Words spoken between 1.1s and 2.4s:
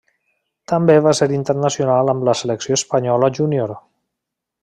ser internacional amb la